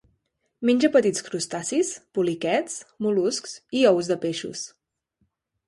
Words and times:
Menja 0.69 0.89
petits 0.95 1.23
crustacis, 1.27 1.91
poliquets, 2.19 2.79
mol·luscs 3.09 3.55
i 3.83 3.87
ous 3.93 4.13
de 4.15 4.21
peixos. 4.27 4.67